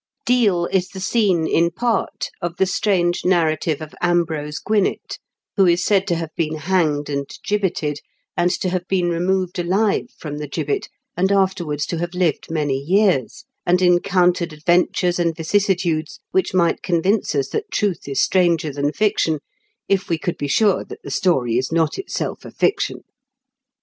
Deal 0.25 0.65
is 0.71 0.87
the 0.89 0.99
scene, 0.99 1.45
in 1.45 1.69
part, 1.69 2.31
of 2.41 2.57
the 2.57 2.65
strange 2.65 3.23
narrative 3.23 3.81
of 3.83 3.93
Ambrose 4.01 4.57
Gwinett, 4.57 5.19
who 5.57 5.67
is 5.67 5.83
said 5.83 6.07
to 6.07 6.15
have 6.15 6.31
been 6.35 6.55
hanged 6.55 7.07
and 7.07 7.29
gibbeted, 7.47 7.99
and 8.35 8.49
to 8.61 8.69
have 8.69 8.87
been 8.87 9.09
removed 9.11 9.59
alive 9.59 10.07
from 10.17 10.39
the 10.39 10.47
gibbet, 10.47 10.89
and 11.15 11.31
after 11.31 11.63
wards 11.63 11.85
to 11.85 11.99
have 11.99 12.15
lived 12.15 12.49
many 12.49 12.79
years, 12.79 13.45
and 13.63 13.79
en 13.83 13.99
countered 13.99 14.51
adventures 14.53 15.19
and 15.19 15.35
vicissitudes 15.35 16.19
which 16.31 16.51
might 16.51 16.81
convince 16.81 17.35
us 17.35 17.49
that 17.49 17.69
truth 17.71 18.07
is 18.07 18.19
stranger 18.19 18.73
than 18.73 18.91
fiction 18.91 19.37
if 19.87 20.09
we 20.09 20.17
could 20.17 20.35
be 20.35 20.47
sure 20.47 20.83
that 20.83 21.03
the 21.03 21.11
story 21.11 21.59
is 21.59 21.71
not 21.71 21.99
itself 21.99 22.43
a 22.43 22.49
fiction. 22.49 23.03